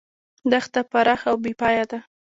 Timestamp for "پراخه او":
0.91-1.37